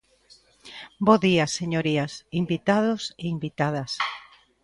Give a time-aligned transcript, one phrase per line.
[1.05, 3.91] Bo día, señorías, invitados e invitadas.